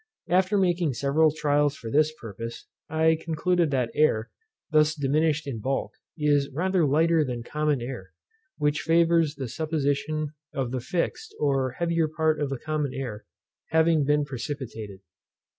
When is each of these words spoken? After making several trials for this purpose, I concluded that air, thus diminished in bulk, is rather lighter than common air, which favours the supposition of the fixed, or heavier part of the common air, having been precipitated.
After 0.29 0.57
making 0.57 0.93
several 0.95 1.31
trials 1.31 1.75
for 1.77 1.91
this 1.91 2.11
purpose, 2.19 2.65
I 2.89 3.19
concluded 3.23 3.69
that 3.69 3.91
air, 3.93 4.31
thus 4.71 4.95
diminished 4.95 5.45
in 5.45 5.59
bulk, 5.59 5.91
is 6.17 6.49
rather 6.51 6.87
lighter 6.87 7.23
than 7.23 7.43
common 7.43 7.83
air, 7.83 8.13
which 8.57 8.79
favours 8.81 9.35
the 9.35 9.47
supposition 9.47 10.33
of 10.55 10.71
the 10.71 10.81
fixed, 10.81 11.35
or 11.39 11.73
heavier 11.73 12.07
part 12.07 12.39
of 12.41 12.49
the 12.49 12.57
common 12.57 12.95
air, 12.95 13.25
having 13.67 14.03
been 14.03 14.25
precipitated. 14.25 15.01